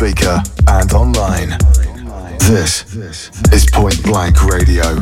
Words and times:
speaker, 0.00 0.42
and 0.66 0.94
online. 0.94 1.50
This 2.38 2.86
is 3.52 3.66
Point 3.70 4.02
Blank 4.02 4.42
Radio. 4.44 4.96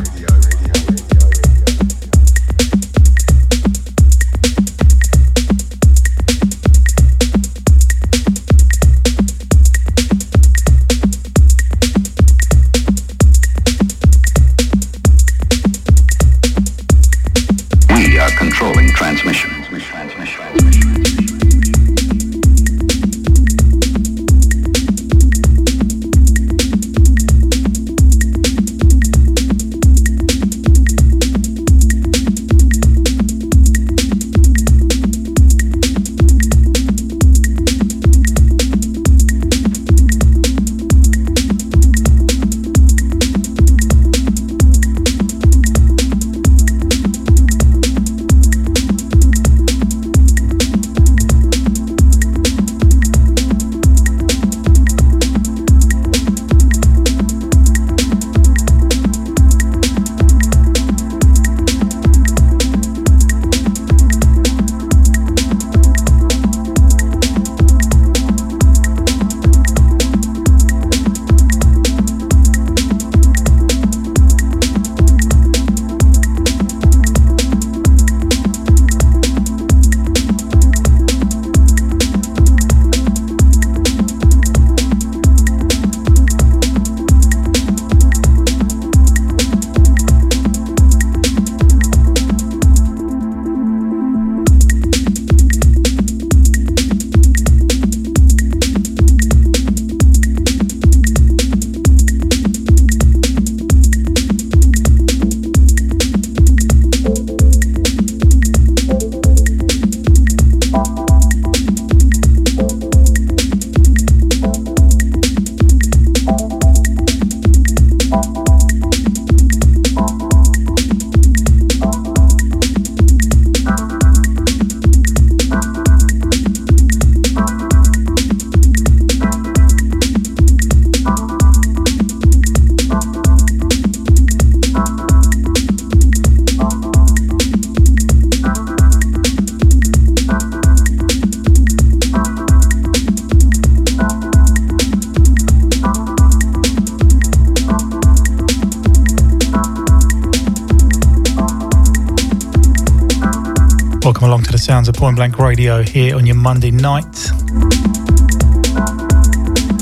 Blank 155.19 155.37
Radio 155.37 155.83
here 155.83 156.15
on 156.15 156.25
your 156.25 156.37
Monday 156.37 156.71
night. 156.71 157.29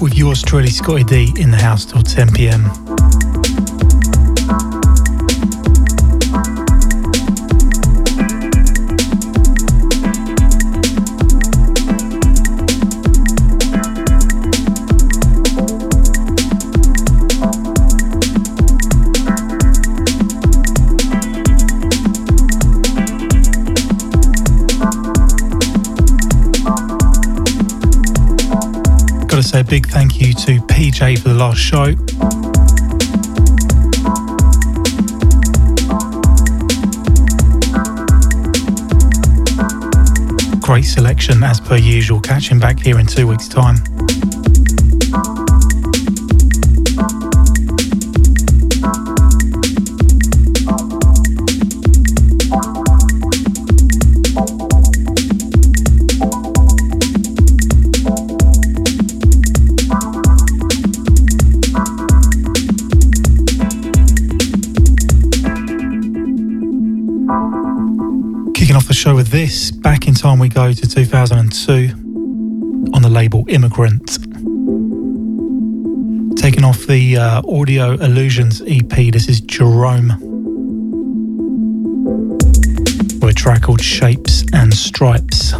With 0.02 0.16
yours 0.16 0.42
truly, 0.42 0.70
Scottie 0.70 1.03
D, 1.03 1.34
in 1.40 1.52
the 1.52 1.58
house 1.58 1.86
till 1.86 2.02
10 2.02 2.34
pm. 2.34 2.87
Big 29.68 29.88
thank 29.88 30.22
you 30.22 30.34
to 30.34 30.60
PJ 30.68 31.20
for 31.20 31.30
the 31.30 31.36
last 31.36 31.58
show. 31.58 31.94
Great 40.62 40.84
selection 40.84 41.44
as 41.44 41.60
per 41.60 41.76
usual. 41.76 42.22
Catching 42.22 42.60
back 42.60 42.80
here 42.80 43.00
in 43.00 43.06
two 43.06 43.28
weeks' 43.28 43.48
time. 43.48 43.97
This. 69.30 69.72
Back 69.72 70.08
in 70.08 70.14
time, 70.14 70.40
we 70.40 70.50
go 70.50 70.72
to 70.72 70.88
2002 70.88 71.90
on 72.94 73.01
the 73.01 73.10
label 73.10 73.46
Immigrant. 73.48 74.18
Taking 76.38 76.63
off 76.63 76.86
the 76.88 77.18
uh, 77.18 77.42
Audio 77.48 77.94
Illusions 77.94 78.62
EP, 78.68 79.12
this 79.12 79.28
is 79.28 79.42
Jerome. 79.42 80.10
With 83.19 83.30
a 83.30 83.34
track 83.36 83.63
called 83.63 83.81
Shapes 83.81 84.46
and 84.54 84.74
Stripes. 84.74 85.54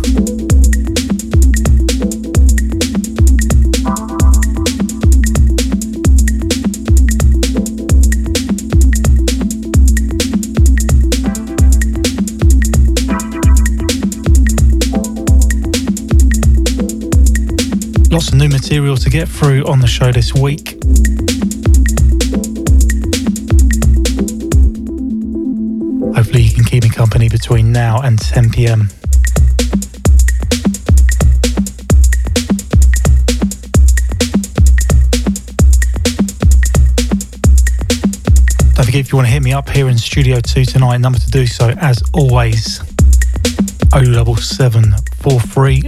Material 18.70 18.98
to 18.98 19.10
get 19.10 19.30
through 19.30 19.64
on 19.64 19.80
the 19.80 19.88
show 19.88 20.12
this 20.12 20.34
week. 20.34 20.72
Hopefully, 26.14 26.42
you 26.42 26.54
can 26.54 26.66
keep 26.66 26.84
me 26.84 26.90
company 26.90 27.30
between 27.30 27.72
now 27.72 28.02
and 28.02 28.20
10 28.20 28.50
pm. 28.50 28.90
Don't 38.76 38.86
forget 38.86 39.00
if 39.00 39.14
you 39.14 39.16
want 39.16 39.28
to 39.28 39.32
hit 39.32 39.44
me 39.44 39.54
up 39.54 39.70
here 39.70 39.88
in 39.88 39.98
Studio 39.98 40.42
2 40.42 40.66
tonight, 40.66 40.98
number 40.98 41.20
to 41.20 41.32
do 41.32 41.48
so 41.48 41.70
as 41.80 42.04
always 42.14 42.82
077 43.94 44.94
43 45.22 45.84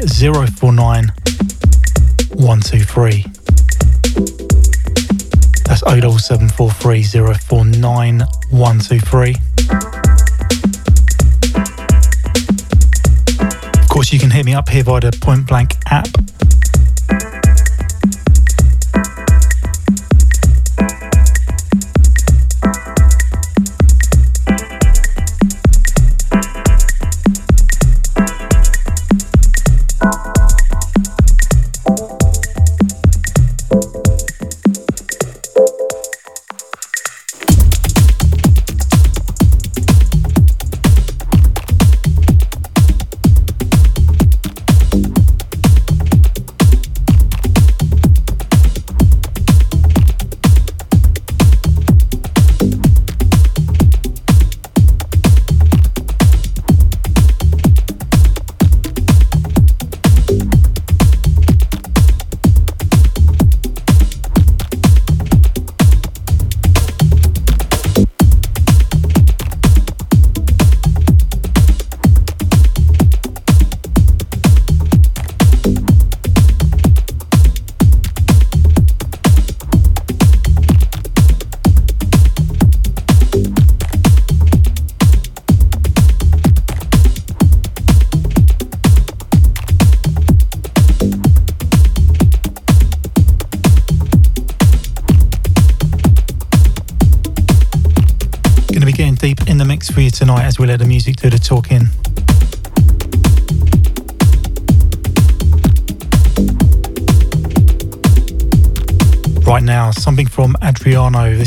049 0.47 1.11
123. 2.39 3.23
That's 5.65 5.81
077 5.81 6.49
43 6.49 7.03
049 7.03 8.19
123. 8.49 9.35
Of 13.81 13.89
course, 13.89 14.13
you 14.13 14.19
can 14.19 14.31
hit 14.31 14.45
me 14.45 14.53
up 14.53 14.69
here 14.69 14.83
via 14.83 15.01
the 15.01 15.11
Point 15.21 15.47
Blank 15.47 15.75
app 15.87 16.07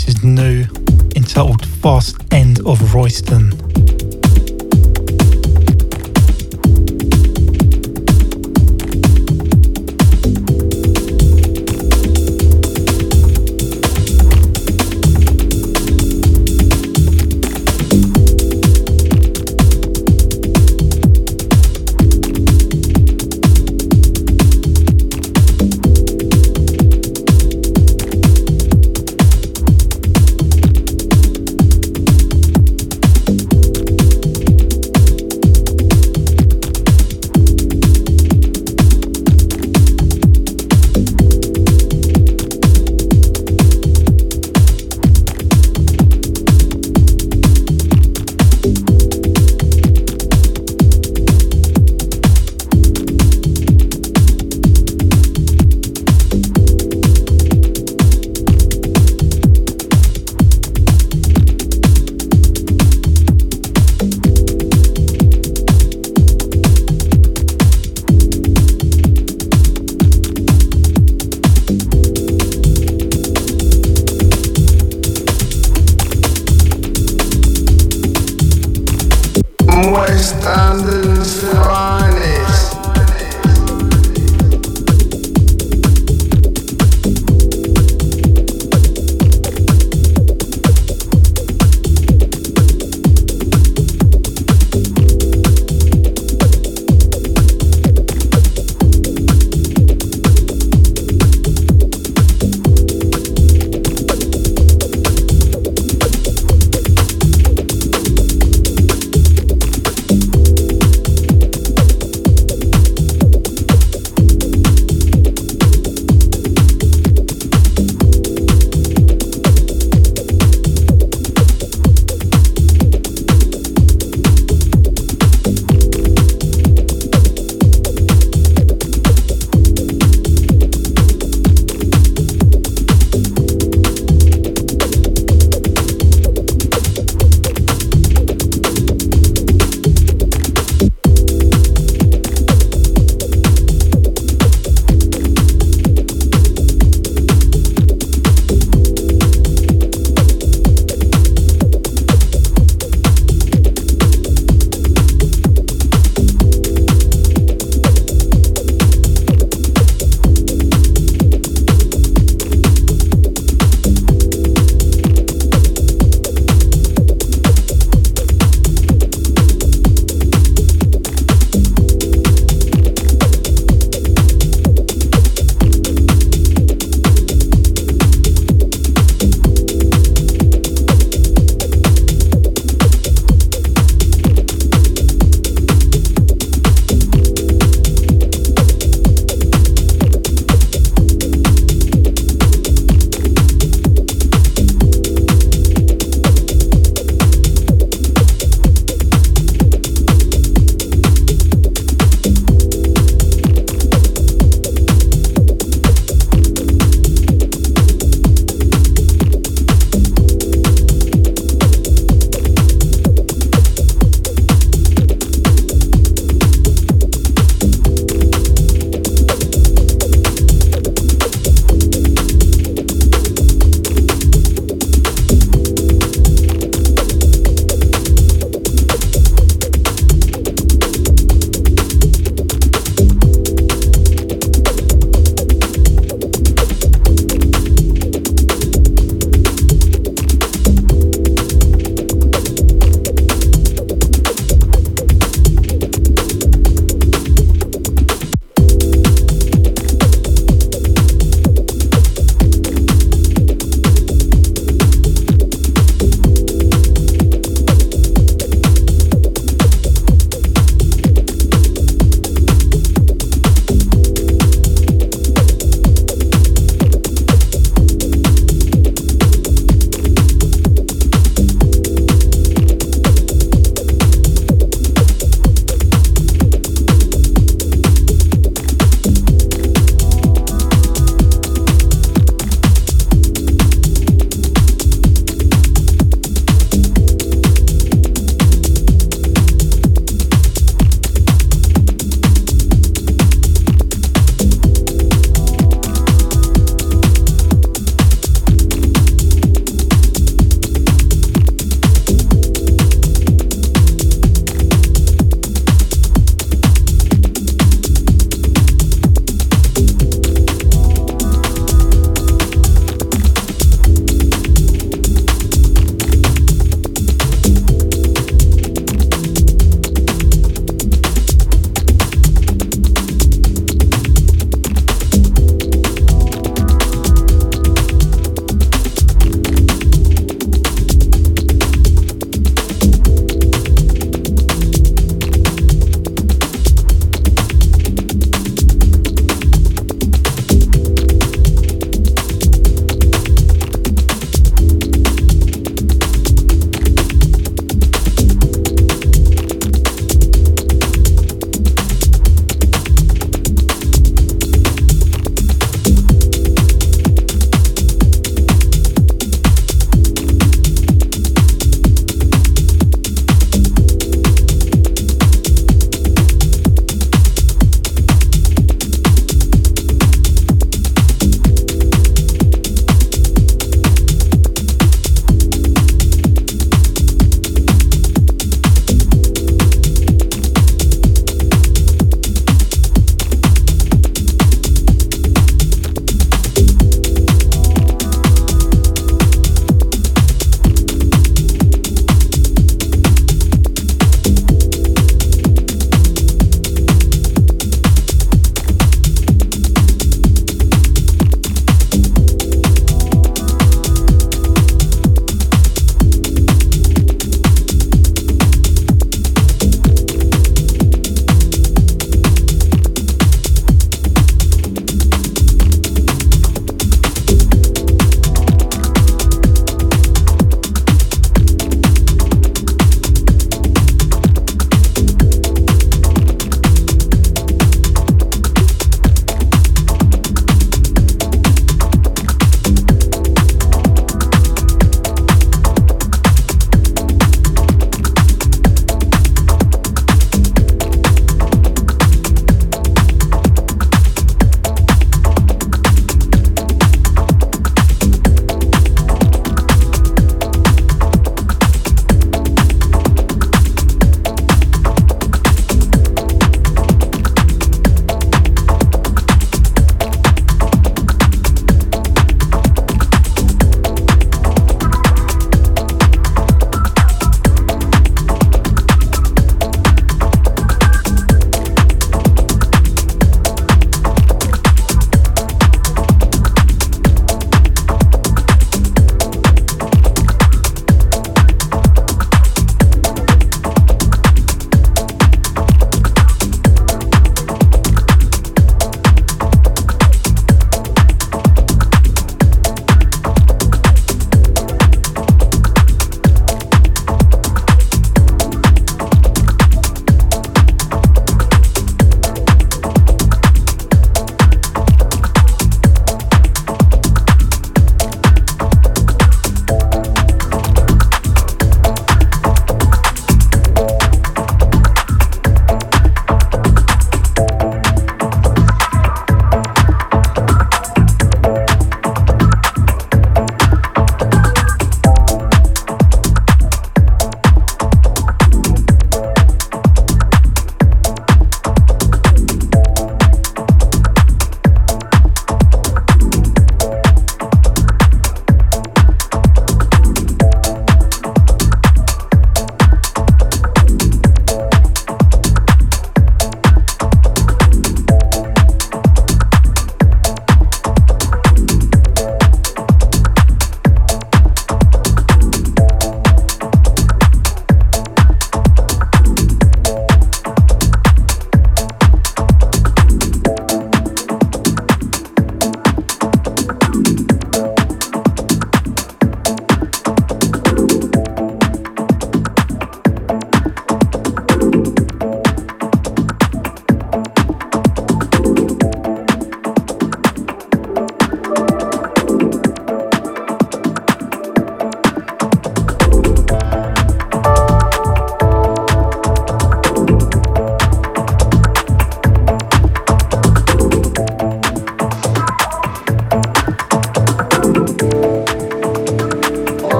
This 0.00 0.16
is 0.16 0.24
new, 0.24 0.64
entitled 1.14 1.66
Fast 1.66 2.19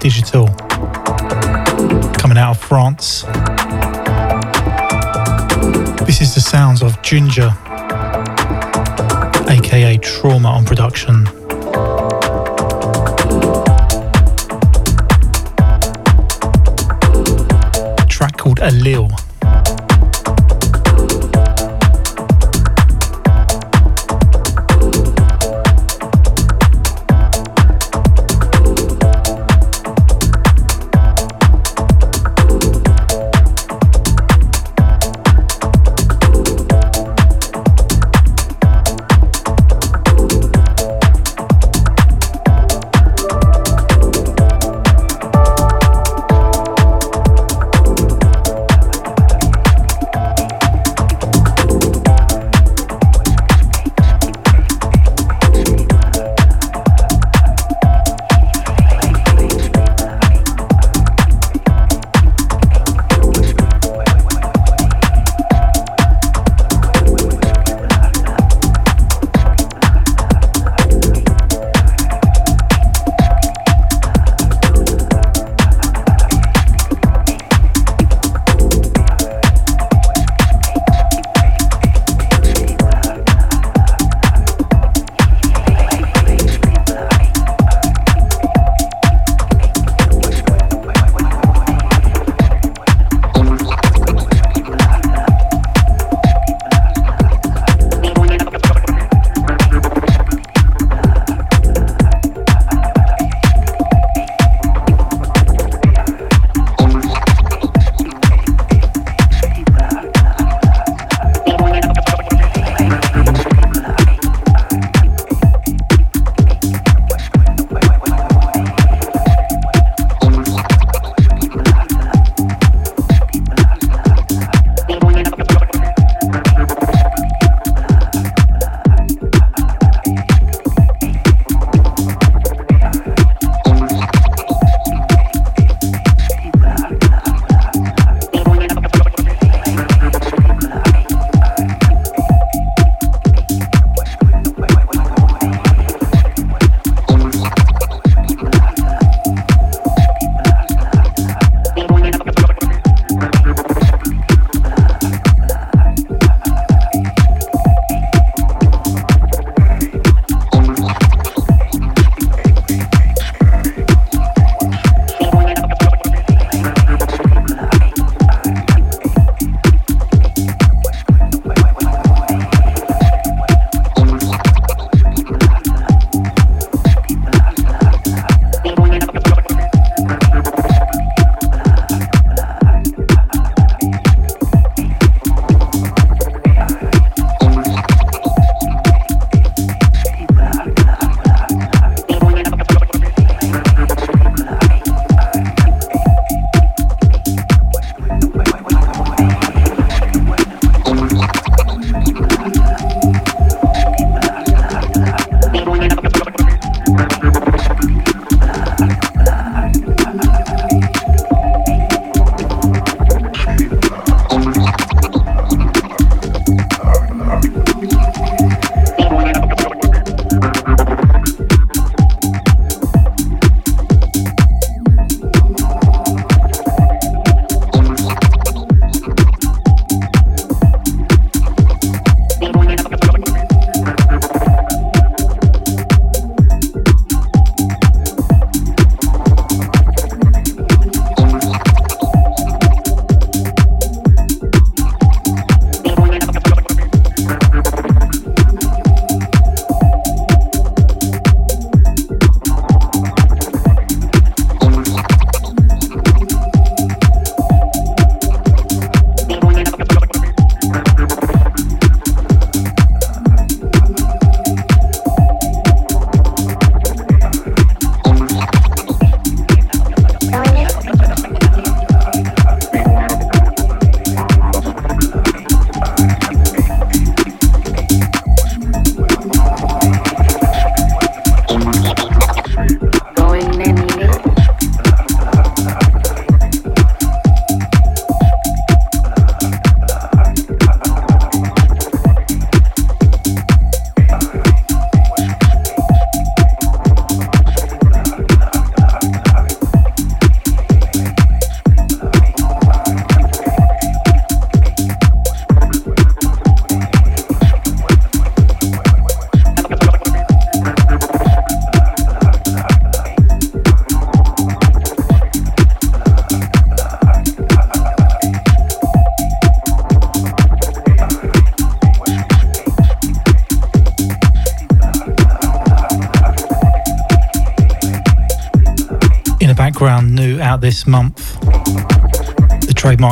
Digital, 0.00 0.46
coming 2.14 2.38
out 2.38 2.56
of 2.56 2.58
France. 2.58 3.22
This 6.06 6.22
is 6.22 6.34
the 6.34 6.40
sounds 6.40 6.82
of 6.82 7.00
Ginger, 7.02 7.50
aka 9.48 9.98
Trauma 9.98 10.48
on 10.48 10.64
production. 10.64 11.26
track 18.08 18.36
called 18.36 18.60
Allele. 18.60 19.29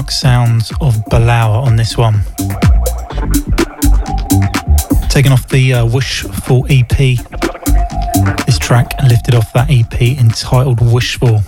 Trademark 0.09 0.11
sounds 0.11 0.71
of 0.81 0.95
Balawa 1.11 1.63
on 1.67 1.77
this 1.77 1.97
one. 1.97 2.23
Taken 5.09 5.33
off 5.33 5.49
the 5.49 5.75
uh, 5.75 5.87
Wishful 5.87 6.67
EP. 6.71 6.97
This 8.47 8.59
track 8.59 8.91
lifted 9.09 9.35
off 9.35 9.53
that 9.53 9.67
EP 9.71 10.01
entitled 10.19 10.81
Wishful. 10.81 11.41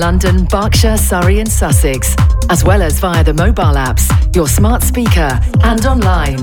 London, 0.00 0.44
Berkshire, 0.46 0.96
Surrey, 0.96 1.40
and 1.40 1.52
Sussex, 1.52 2.16
as 2.48 2.64
well 2.64 2.80
as 2.80 2.98
via 2.98 3.22
the 3.22 3.34
mobile 3.34 3.76
apps, 3.76 4.08
your 4.34 4.48
smart 4.48 4.82
speaker, 4.82 5.38
and 5.62 5.84
online. 5.84 6.38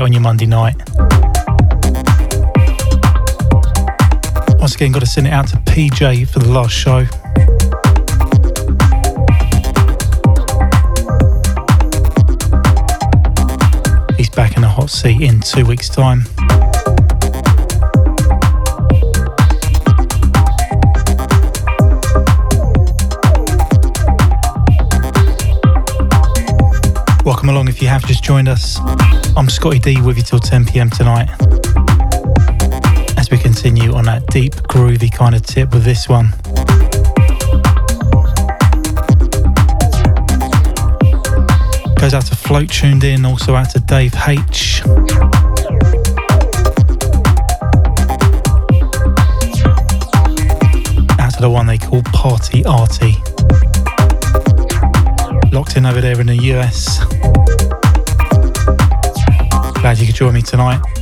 On 0.00 0.12
your 0.12 0.22
Monday 0.22 0.46
night. 0.46 0.76
Once 4.58 4.74
again, 4.74 4.92
got 4.92 5.00
to 5.00 5.06
send 5.06 5.26
it 5.26 5.32
out 5.32 5.48
to 5.48 5.56
PJ 5.58 6.28
for 6.28 6.38
the 6.38 6.48
last 6.48 6.72
show. 6.72 7.00
He's 14.16 14.30
back 14.30 14.56
in 14.56 14.62
the 14.62 14.68
hot 14.68 14.90
seat 14.90 15.20
in 15.20 15.40
two 15.40 15.66
weeks' 15.66 15.88
time. 15.88 16.24
Welcome 27.24 27.50
along 27.50 27.68
if 27.68 27.82
you 27.82 27.88
have 27.88 28.06
just 28.06 28.22
joined 28.22 28.48
us. 28.48 28.78
I'm 29.36 29.48
Scottie 29.48 29.78
D 29.78 30.00
with 30.02 30.16
you 30.16 30.22
till 30.22 30.38
10 30.38 30.66
pm 30.66 30.90
tonight. 30.90 31.28
As 33.16 33.30
we 33.30 33.38
continue 33.38 33.92
on 33.94 34.04
that 34.04 34.26
deep, 34.28 34.54
groovy 34.54 35.12
kind 35.12 35.34
of 35.34 35.42
tip 35.42 35.72
with 35.72 35.84
this 35.84 36.08
one. 36.08 36.30
Goes 41.96 42.14
out 42.14 42.26
to 42.26 42.36
Float 42.36 42.70
tuned 42.70 43.04
in, 43.04 43.24
also 43.24 43.54
out 43.54 43.70
to 43.70 43.80
Dave 43.80 44.14
H. 44.26 44.82
Out 51.18 51.34
to 51.34 51.40
the 51.40 51.50
one 51.50 51.66
they 51.66 51.78
call 51.78 52.02
Party 52.12 52.64
Arty 52.64 53.16
locked 55.52 55.76
in 55.76 55.84
over 55.84 56.00
there 56.00 56.20
in 56.20 56.28
the 56.28 56.36
US. 56.54 57.09
Glad 59.80 59.98
you 59.98 60.04
could 60.04 60.14
join 60.14 60.34
me 60.34 60.42
tonight. 60.42 60.99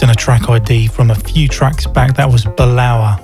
Requesting 0.00 0.16
a 0.16 0.24
track 0.24 0.48
ID 0.48 0.86
from 0.86 1.10
a 1.10 1.14
few 1.14 1.46
tracks 1.46 1.86
back. 1.86 2.16
That 2.16 2.32
was 2.32 2.46
Balawa 2.46 3.20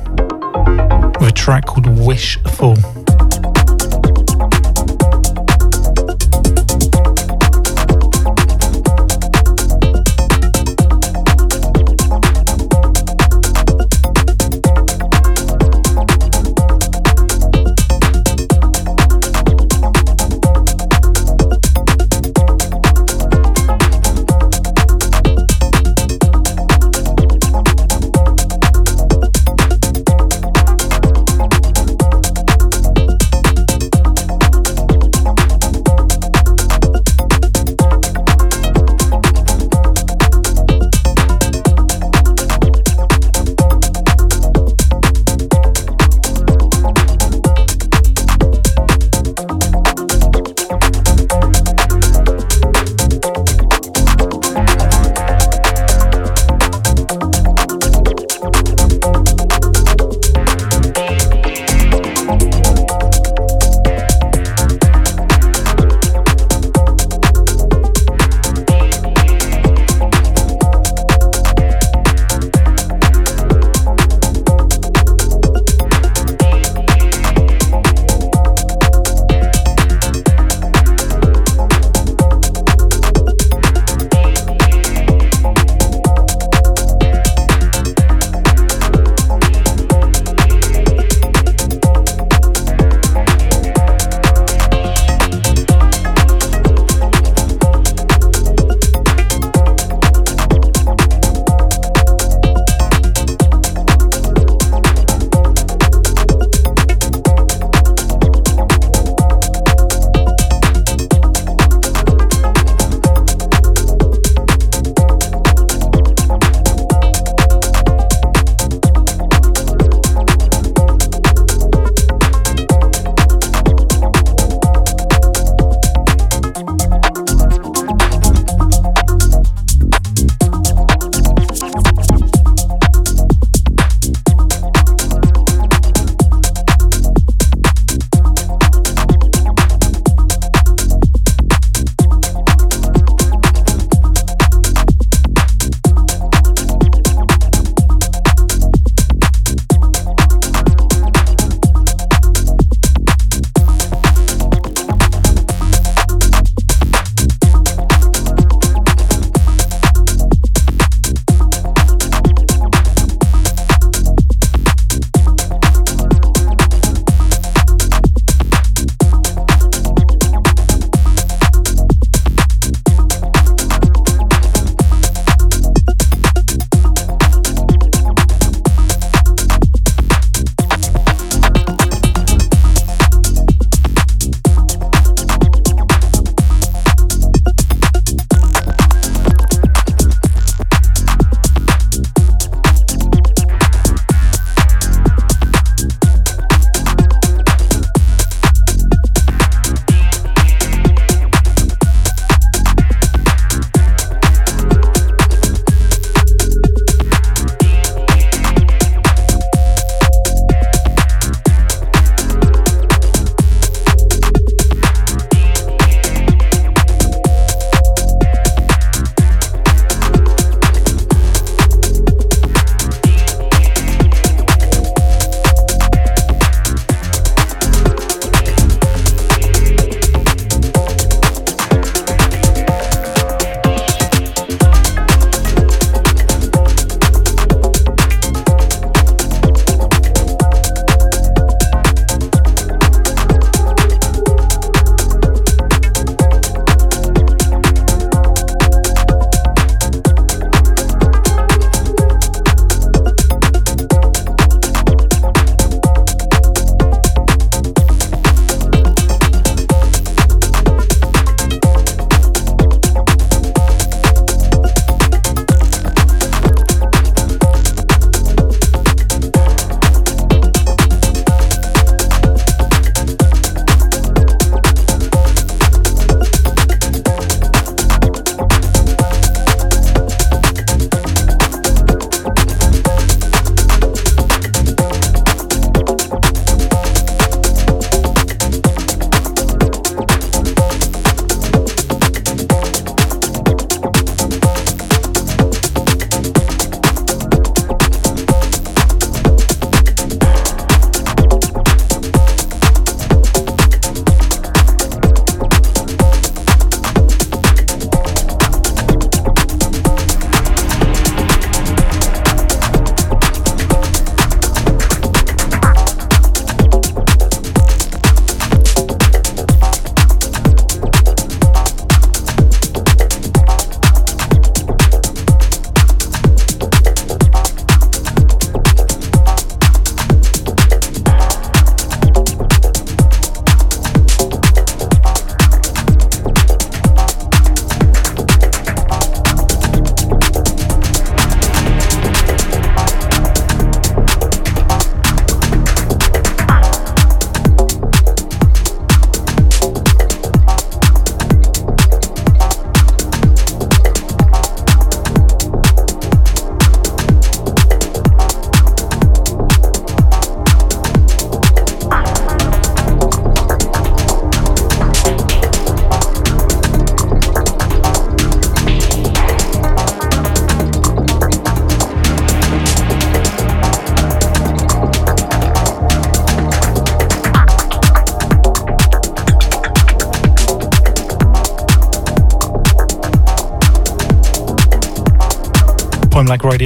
with 1.18 1.30
a 1.30 1.32
track 1.32 1.64
called 1.64 1.86
Wishful. 1.86 2.76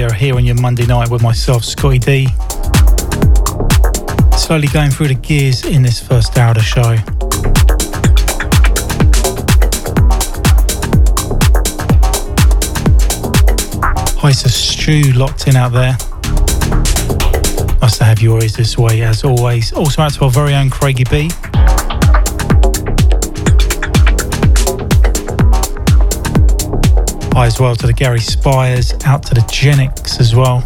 Here 0.08 0.34
on 0.34 0.46
your 0.46 0.58
Monday 0.60 0.86
night 0.86 1.10
with 1.10 1.22
myself, 1.22 1.62
Scottie 1.62 1.98
D. 1.98 2.26
Slowly 4.36 4.66
going 4.68 4.90
through 4.90 5.08
the 5.08 5.18
gears 5.20 5.66
in 5.66 5.82
this 5.82 6.00
first 6.00 6.38
hour 6.38 6.52
of 6.52 6.56
the 6.56 6.62
show. 6.62 6.96
Hi, 14.20 14.32
to 14.32 14.48
Stew 14.48 15.12
locked 15.12 15.48
in 15.48 15.56
out 15.56 15.72
there. 15.72 15.96
Nice 17.80 17.98
to 17.98 18.04
have 18.04 18.20
you 18.20 18.32
always 18.32 18.56
this 18.56 18.78
way, 18.78 19.02
as 19.02 19.22
always. 19.22 19.72
Also 19.74 20.00
out 20.00 20.14
to 20.14 20.24
our 20.24 20.30
very 20.30 20.54
own 20.54 20.70
Craigie 20.70 21.04
B. 21.04 21.30
As 27.40 27.58
well 27.58 27.74
to 27.74 27.86
the 27.86 27.92
Gary 27.92 28.20
Spires, 28.20 28.92
out 29.06 29.22
to 29.24 29.34
the 29.34 29.40
Genix 29.40 30.20
as 30.20 30.36
well. 30.36 30.62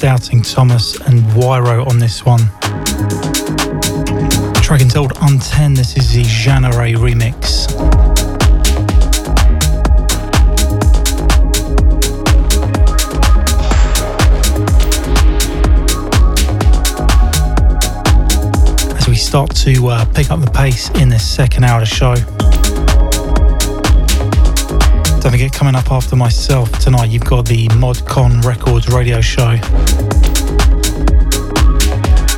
Doubting 0.00 0.42
Thomas 0.42 0.94
and 1.08 1.22
Wyro 1.34 1.84
on 1.88 1.98
this 1.98 2.24
one. 2.24 2.38
Track 4.62 4.80
entitled 4.80 5.12
Unten, 5.20 5.74
this 5.74 5.96
is 5.96 6.12
the 6.12 6.22
Janare 6.22 6.94
remix. 6.94 7.68
As 18.96 19.08
we 19.08 19.16
start 19.16 19.54
to 19.56 19.88
uh, 19.88 20.04
pick 20.14 20.30
up 20.30 20.40
the 20.40 20.50
pace 20.52 20.90
in 20.90 21.08
this 21.08 21.28
second 21.28 21.64
hour 21.64 21.82
of 21.82 21.88
the 21.88 21.94
show. 21.94 22.37
Don't 25.28 25.34
forget, 25.34 25.52
coming 25.52 25.74
up 25.74 25.92
after 25.92 26.16
myself 26.16 26.72
tonight, 26.78 27.10
you've 27.10 27.26
got 27.26 27.44
the 27.44 27.68
ModCon 27.68 28.42
Records 28.46 28.88
radio 28.88 29.20
show 29.20 29.50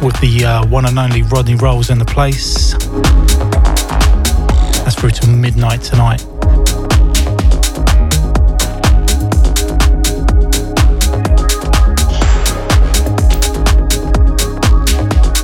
with 0.05 0.21
the 0.21 0.45
uh, 0.45 0.67
one 0.67 0.87
and 0.87 0.99
only 0.99 1.23
Rodney 1.23 1.55
Rolls 1.55 1.91
in 1.91 2.01
the 2.01 2.05
place. 2.05 2.73
That's 4.83 4.97
through 4.97 5.11
to 5.11 5.29
midnight 5.29 5.83
tonight. 5.83 6.27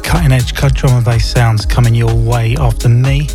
Cutting 0.03 0.32
edge 0.32 0.53
cut 0.53 0.74
drum 0.74 0.94
and 0.94 1.05
bass 1.05 1.30
sounds 1.30 1.64
coming 1.64 1.94
your 1.94 2.12
way 2.12 2.57
after 2.59 2.88
me. 2.88 3.28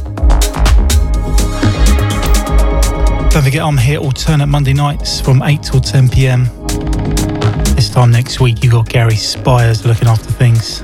Don't 3.41 3.47
forget, 3.47 3.63
I'm 3.63 3.75
here 3.75 3.97
alternate 3.97 4.45
Monday 4.45 4.71
nights 4.71 5.19
from 5.19 5.41
8 5.41 5.63
till 5.63 5.81
10 5.81 6.09
pm. 6.09 6.45
This 7.73 7.89
time 7.89 8.11
next 8.11 8.39
week, 8.39 8.63
you 8.63 8.69
got 8.69 8.87
Gary 8.87 9.15
Spires 9.15 9.83
looking 9.83 10.07
after 10.07 10.31
things. 10.31 10.83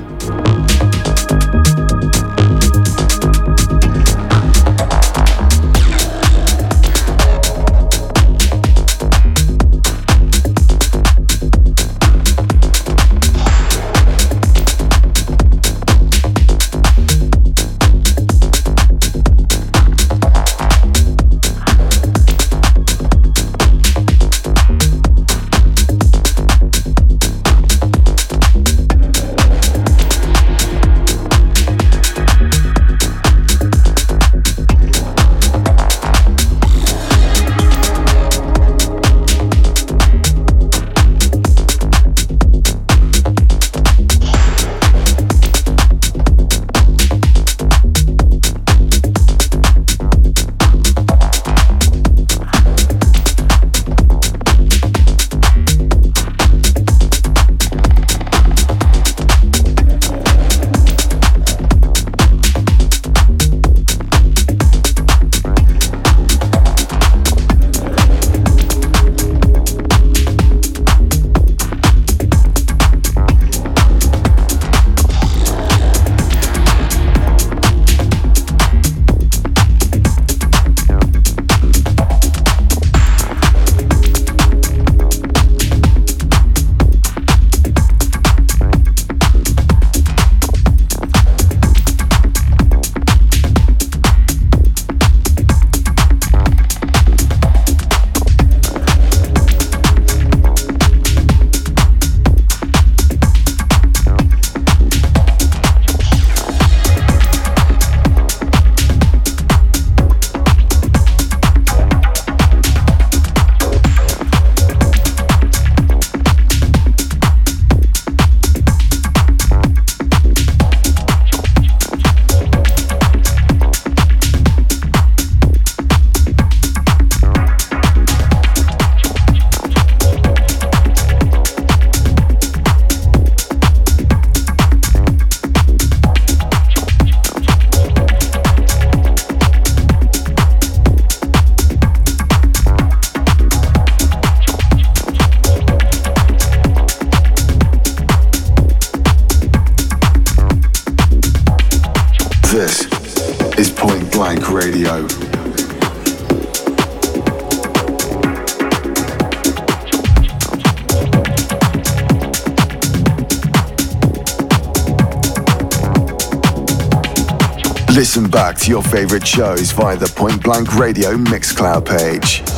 Listen 168.18 168.32
back 168.32 168.56
to 168.56 168.68
your 168.68 168.82
favorite 168.82 169.24
shows 169.24 169.70
via 169.70 169.96
the 169.96 170.08
Point 170.08 170.42
Blank 170.42 170.74
Radio 170.74 171.16
Mixcloud 171.16 171.86
page. 171.86 172.57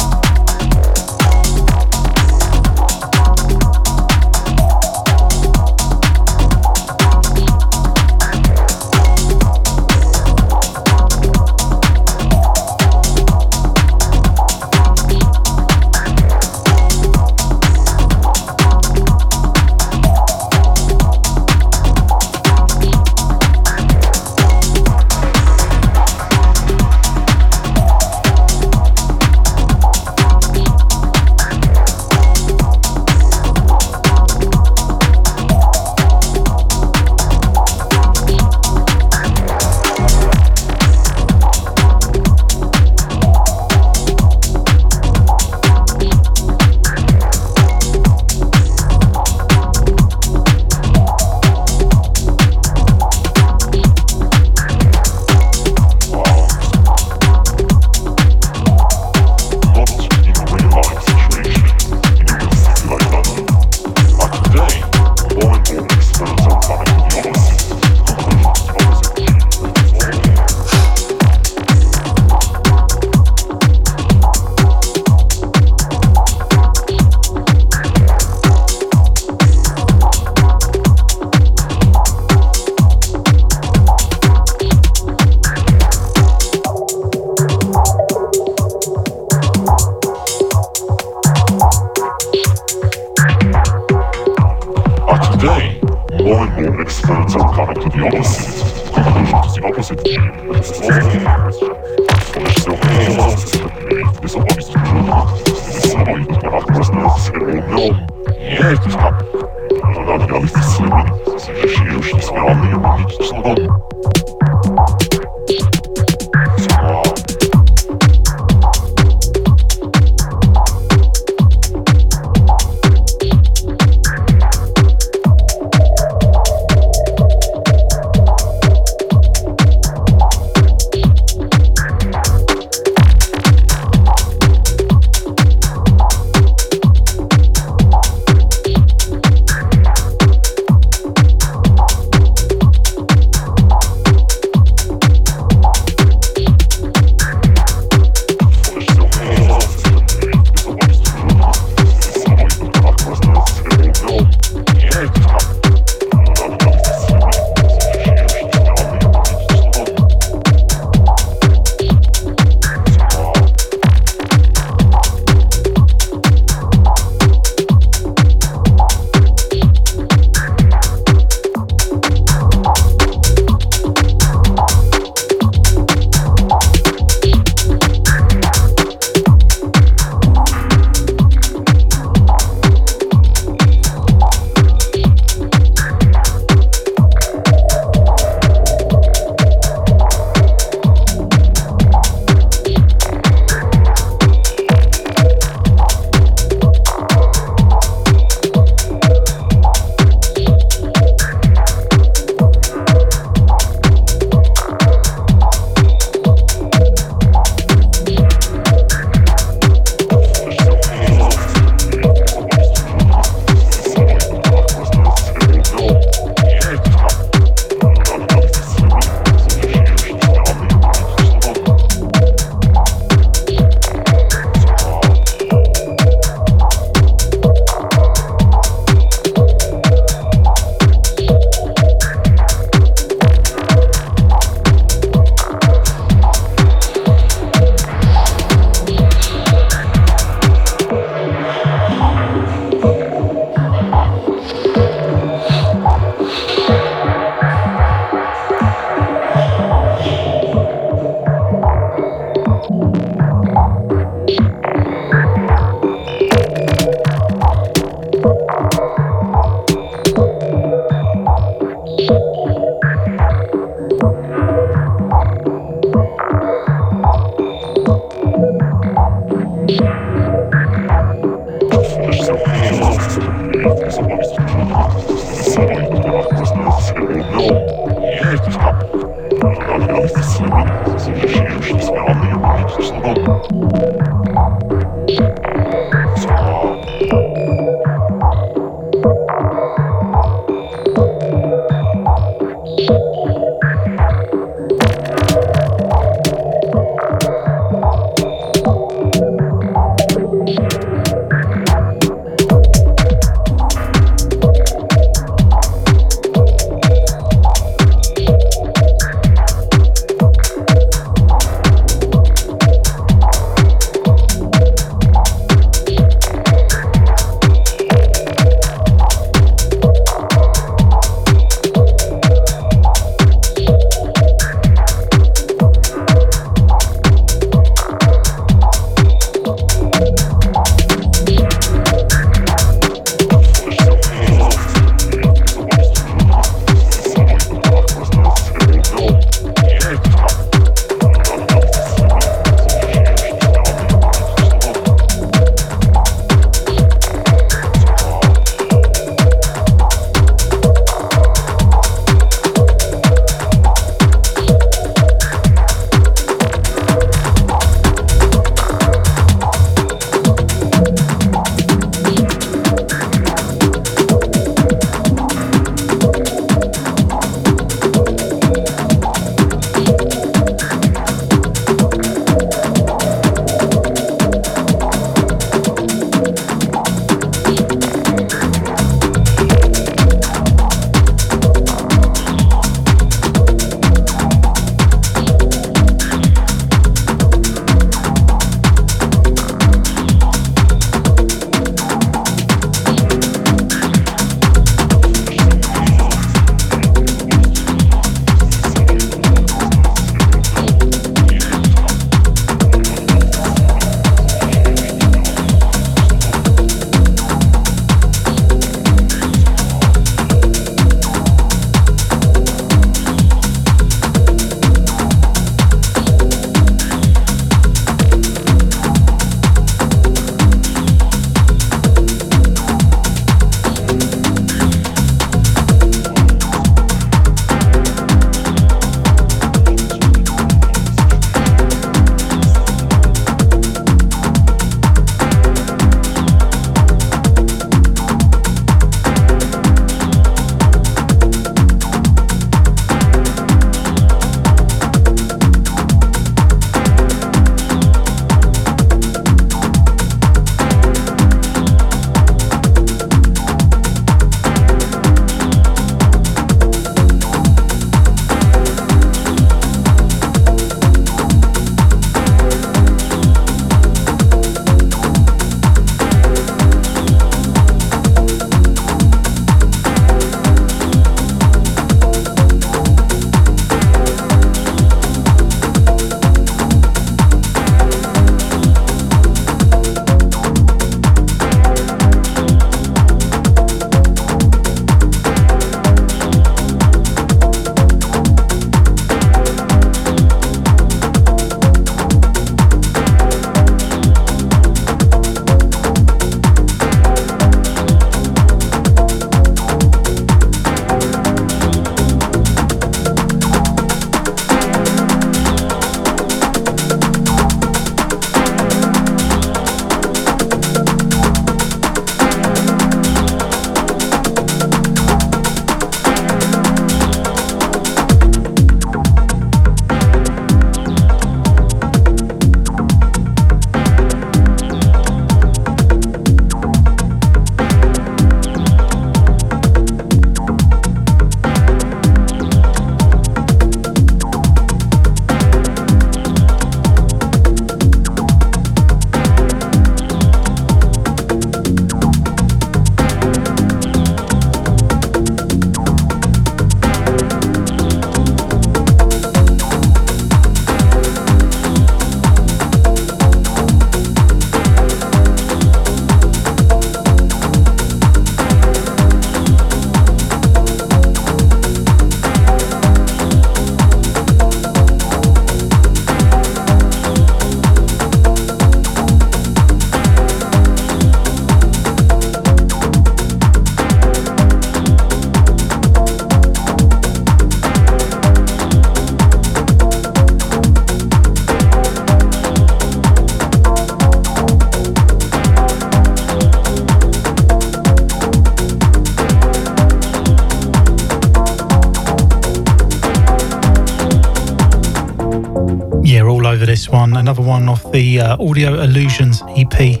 This 596.74 596.88
one. 596.88 597.16
Another 597.16 597.40
one 597.40 597.68
off 597.68 597.92
the 597.92 598.18
uh, 598.18 598.36
Audio 598.42 598.80
Illusions 598.80 599.42
EP. 599.56 600.00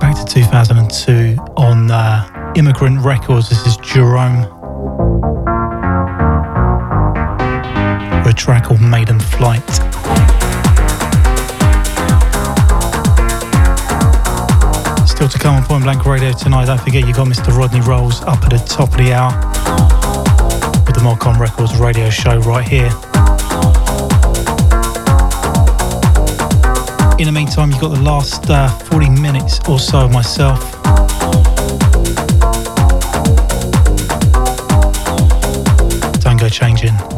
Back 0.00 0.16
to 0.16 0.24
2002 0.28 1.36
on 1.56 1.88
uh, 1.88 2.52
Immigrant 2.56 2.98
Records. 3.04 3.48
This 3.48 3.64
is 3.64 3.76
Jerome. 3.76 4.42
A 8.26 8.32
track 8.36 8.64
called 8.64 8.80
Maiden 8.80 9.20
Flight. 9.20 9.62
Still 15.06 15.28
to 15.28 15.38
come 15.38 15.54
on 15.54 15.62
Point 15.62 15.84
Blank 15.84 16.04
Radio 16.06 16.32
tonight. 16.32 16.64
Don't 16.64 16.80
forget 16.80 17.06
you 17.06 17.14
got 17.14 17.28
Mr. 17.28 17.56
Rodney 17.56 17.82
Rolls 17.82 18.20
up 18.22 18.42
at 18.42 18.50
the 18.50 18.58
top 18.66 18.90
of 18.90 18.96
the 18.96 19.12
hour 19.12 19.30
with 20.86 20.96
the 20.96 21.02
Mod 21.04 21.38
Records 21.38 21.76
radio 21.76 22.10
show 22.10 22.40
right 22.40 22.66
here. 22.66 22.90
In 27.18 27.24
the 27.24 27.32
meantime, 27.32 27.70
you've 27.70 27.80
got 27.80 27.94
the 27.94 28.02
last 28.02 28.50
uh, 28.50 28.68
40 28.68 29.08
minutes 29.08 29.58
or 29.66 29.78
so 29.78 30.00
of 30.00 30.12
myself. 30.12 30.60
Don't 36.20 36.36
go 36.38 36.50
changing. 36.50 37.15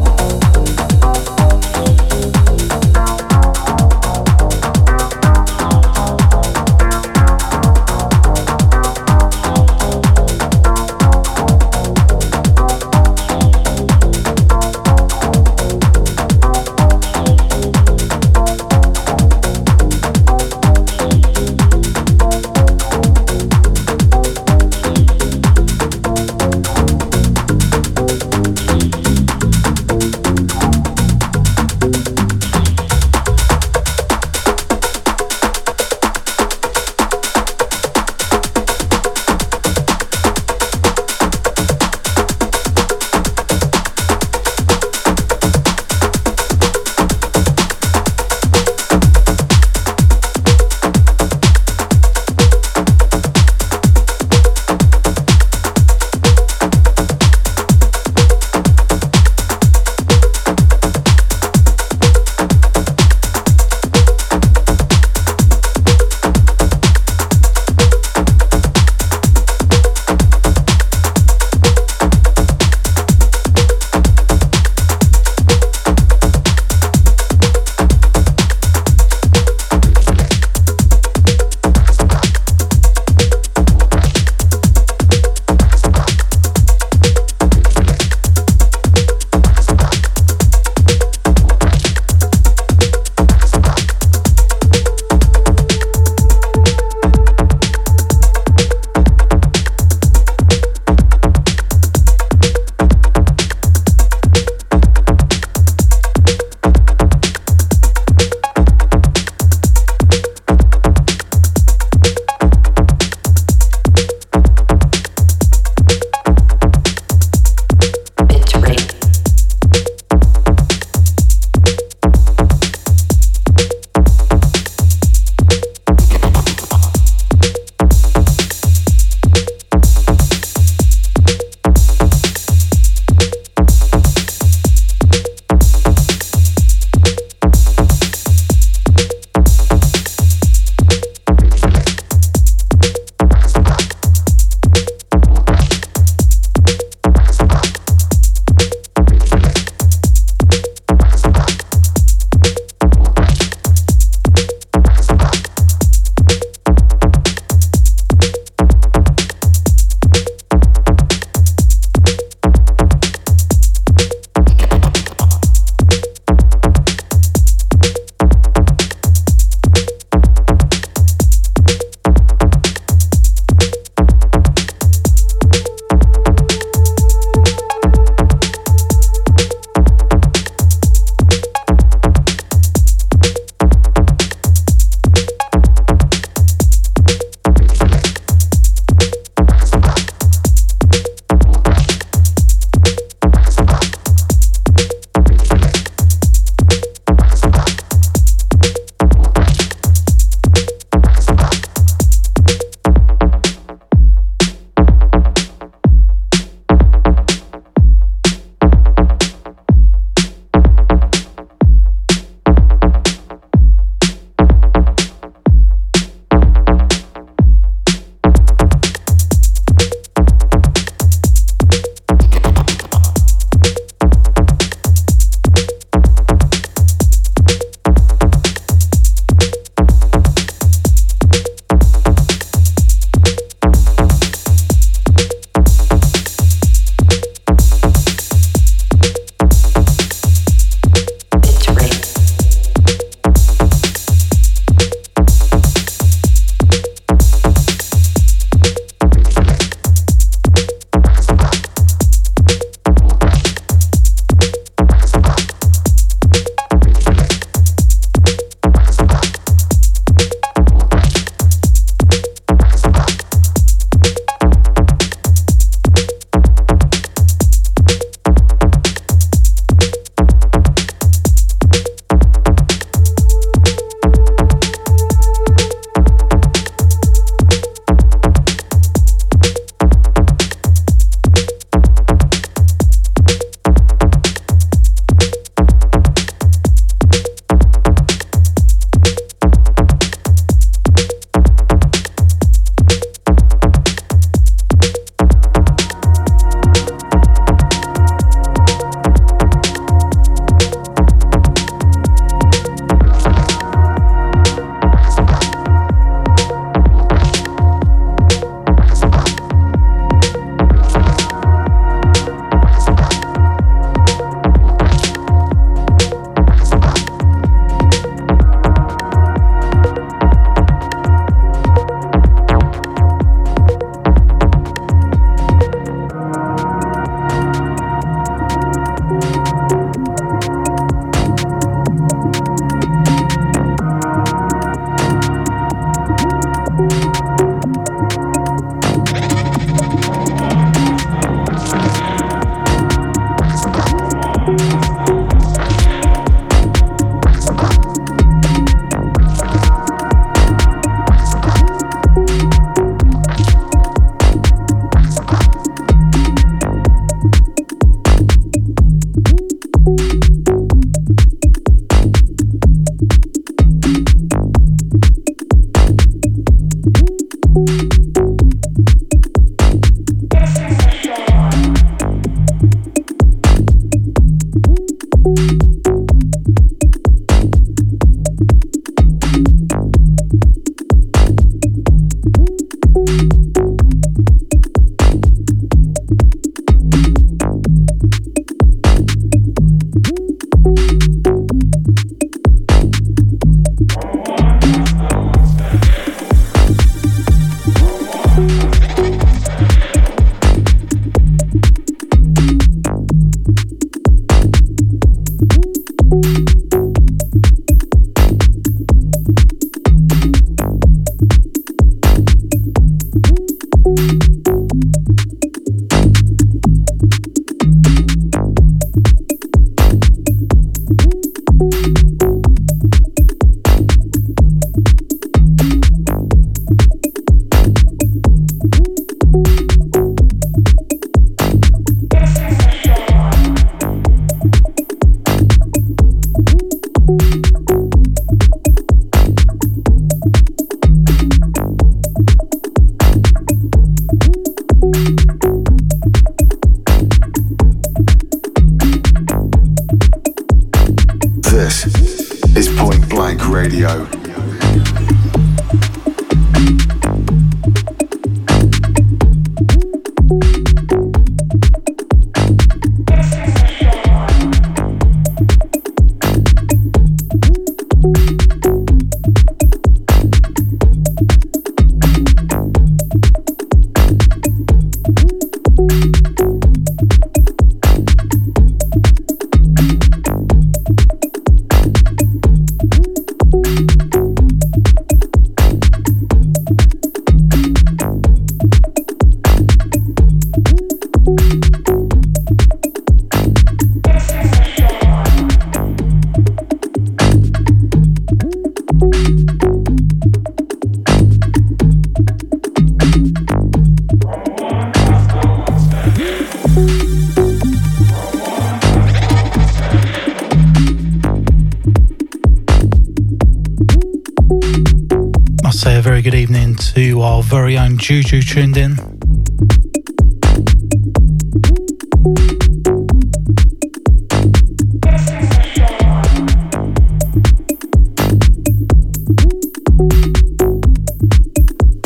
Tuned 518.49 518.77
in. 518.77 518.93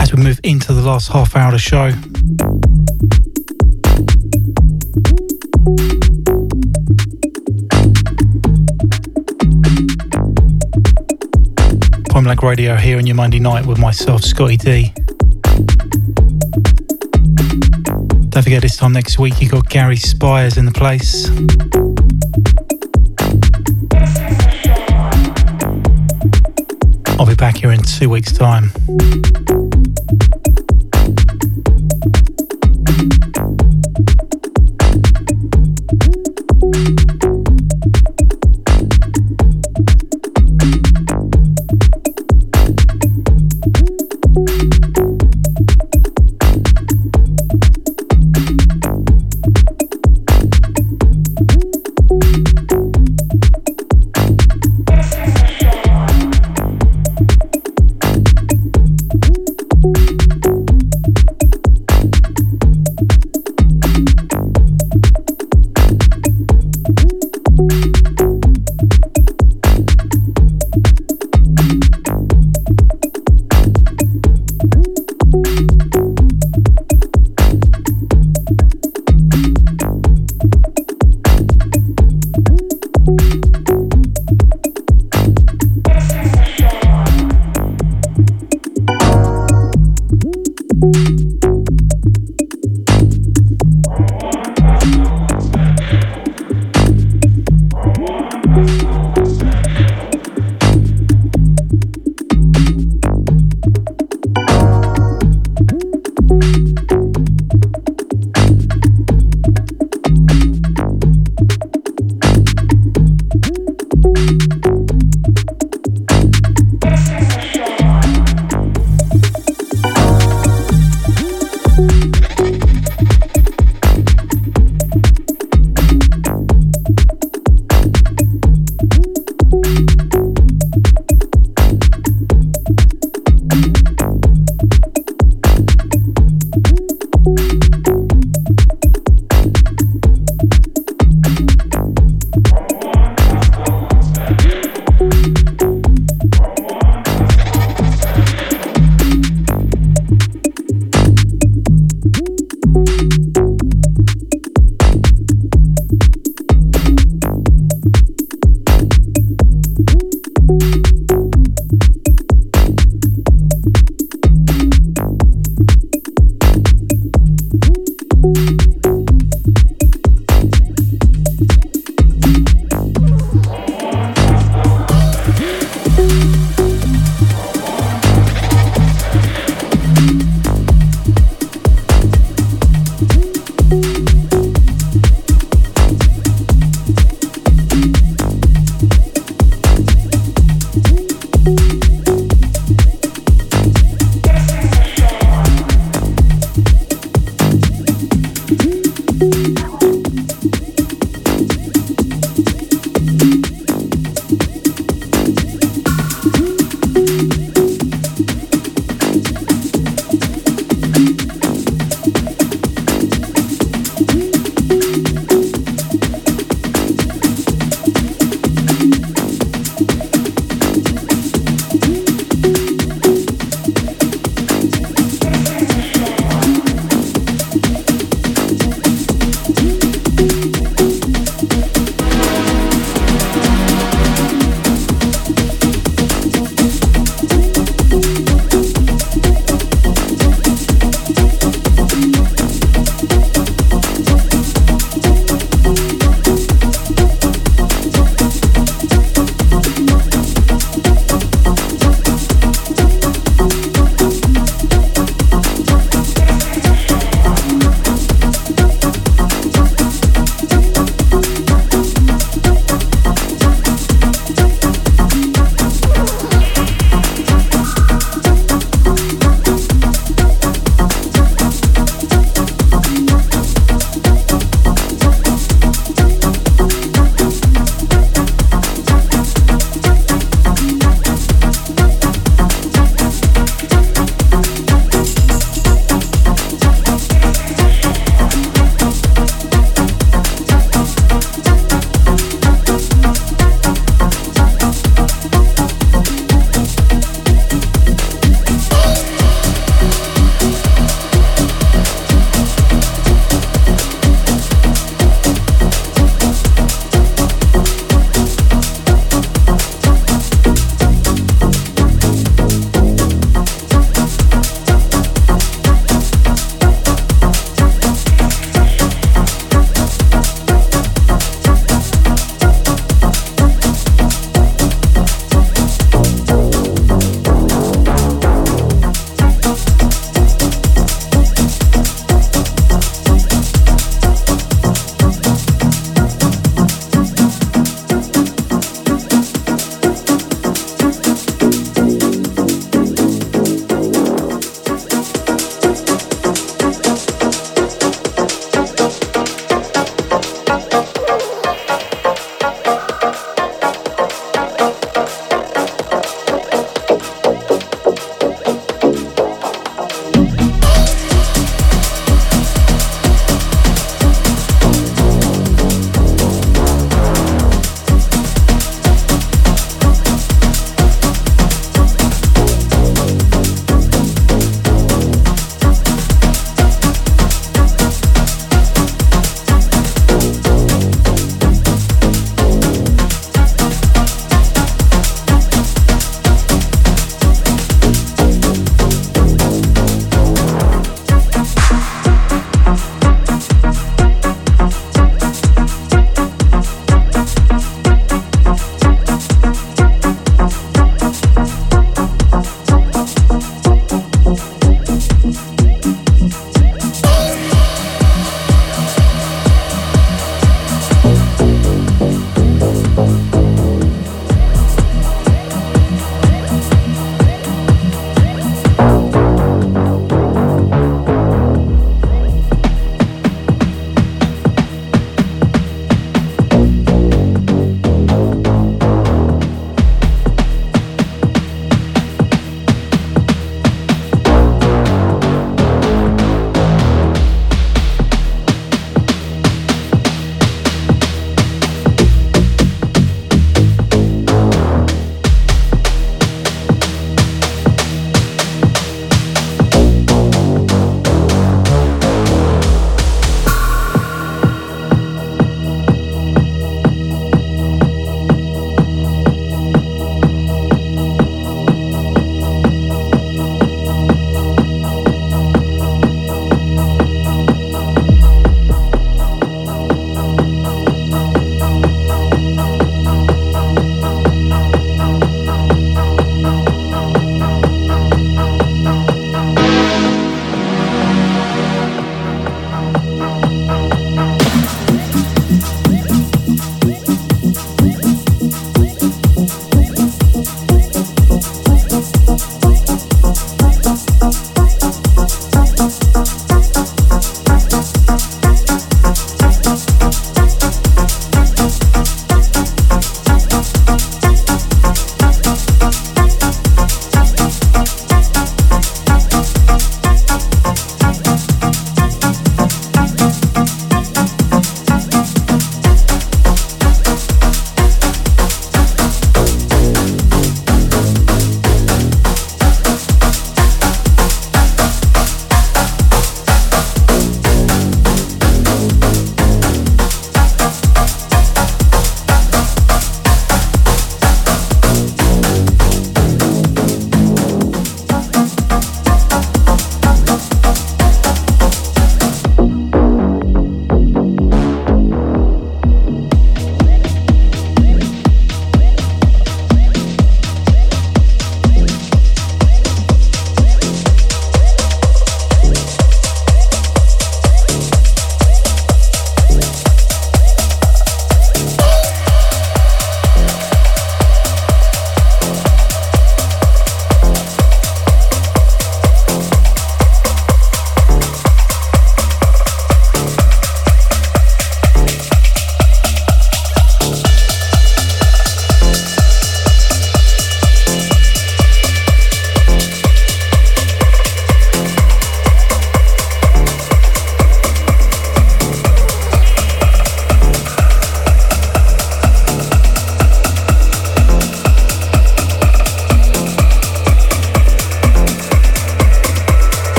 As 0.00 0.12
we 0.12 0.20
move 0.20 0.40
into 0.42 0.72
the 0.72 0.82
last 0.84 1.12
half 1.12 1.36
hour 1.36 1.46
of 1.46 1.52
the 1.52 1.58
show, 1.58 1.92
Point 12.10 12.24
Blank 12.24 12.42
Radio 12.42 12.74
here 12.74 12.98
on 12.98 13.06
your 13.06 13.14
Monday 13.14 13.38
night 13.38 13.64
with 13.64 13.78
myself, 13.78 14.24
Scottie 14.24 14.56
D. 14.56 14.92
forget 18.52 18.62
this 18.68 18.76
time 18.76 18.92
next 18.92 19.18
week 19.18 19.40
you 19.40 19.48
got 19.48 19.66
Gary 19.70 19.96
Spires 19.96 20.58
in 20.58 20.66
the 20.66 20.72
place. 20.72 21.26
I'll 27.18 27.24
be 27.24 27.34
back 27.34 27.56
here 27.56 27.72
in 27.72 27.80
two 27.82 28.10
weeks' 28.10 28.32
time. 28.32 28.70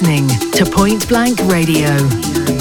listening 0.00 0.28
to 0.52 0.64
Point 0.64 1.08
Blank 1.08 1.40
Radio. 1.46 2.57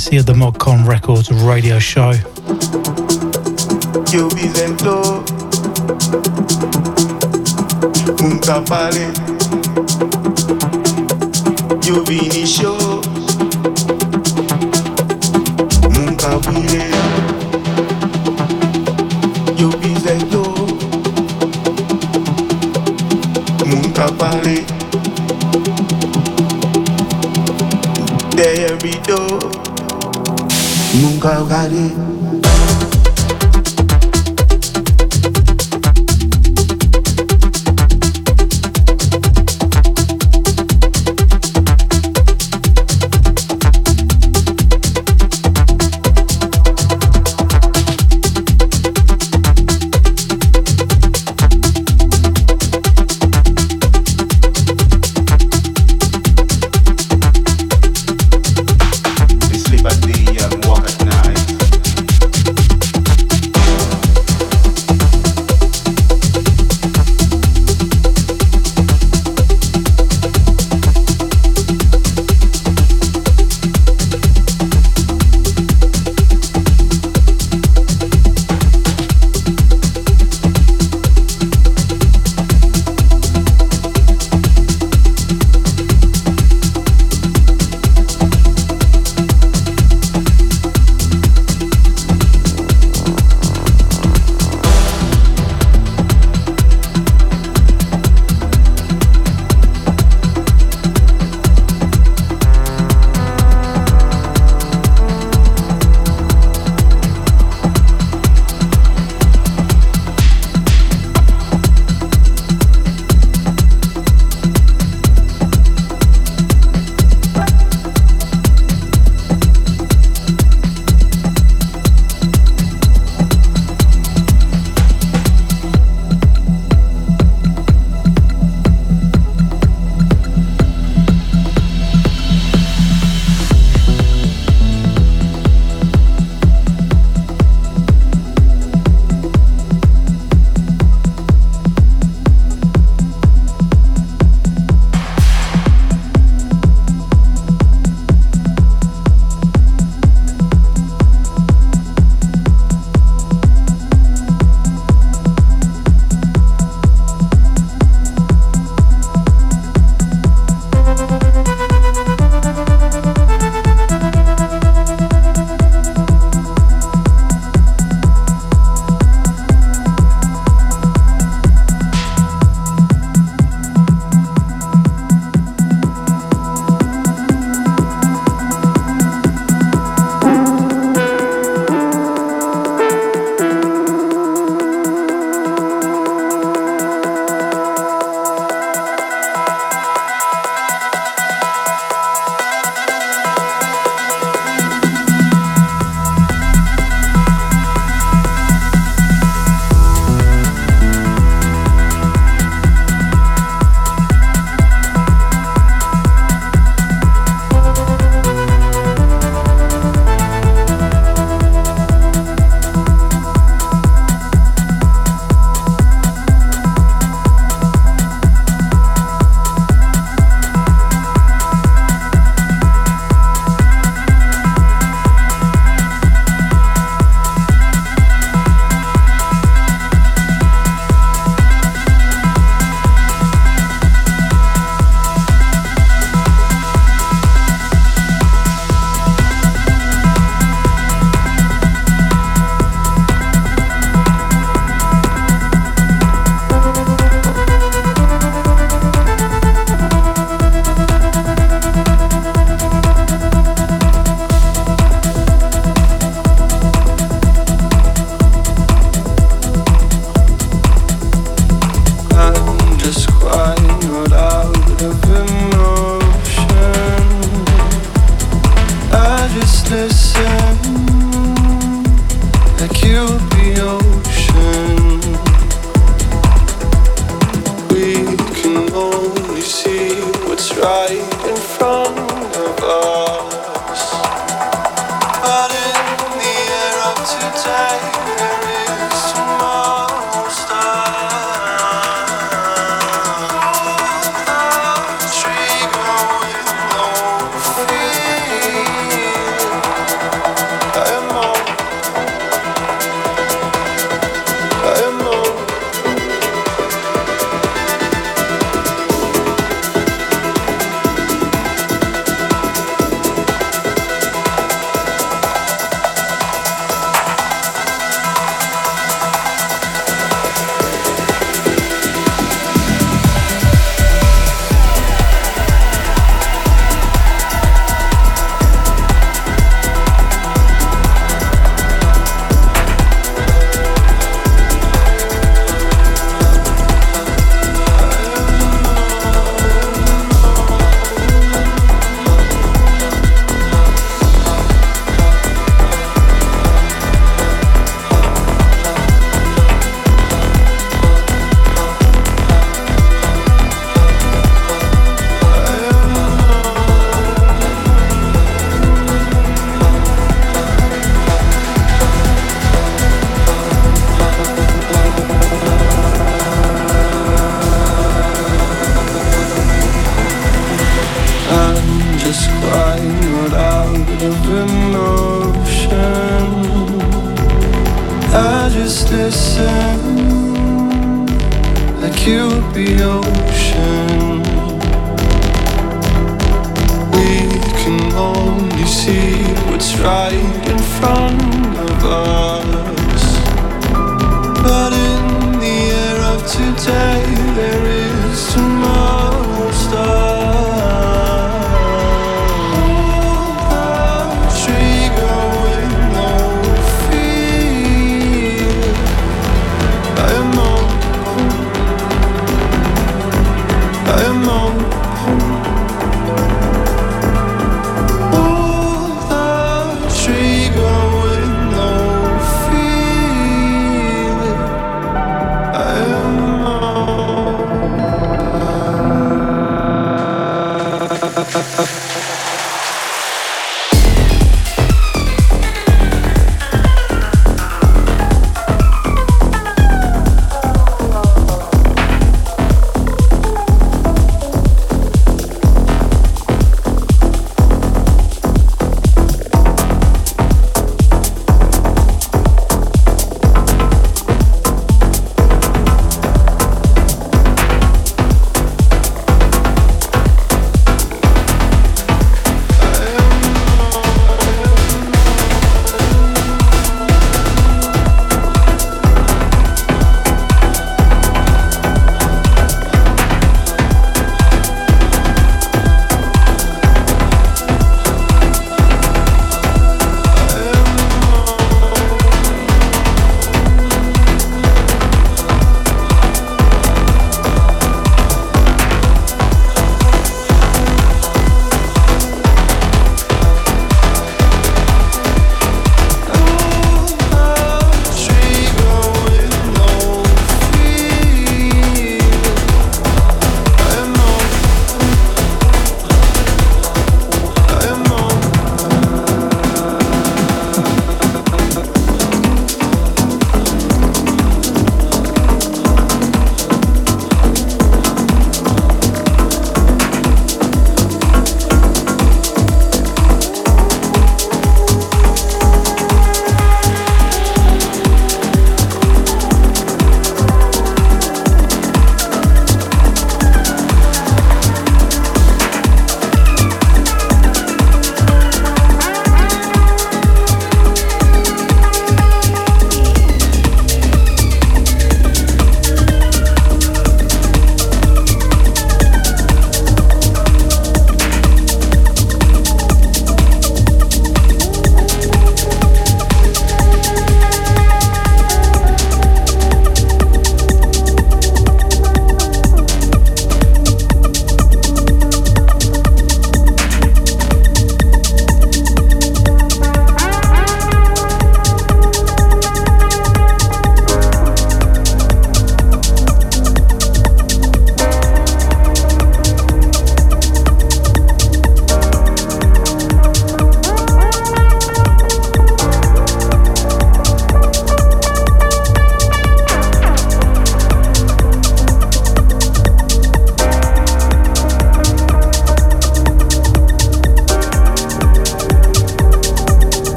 courtesy 0.00 0.16
of 0.16 0.24
the 0.24 0.32
ModCon 0.32 0.86
Records 0.86 1.30
radio 1.30 1.78
show. 1.78 2.12
Nunca 8.22 8.62
paré. 8.62 9.39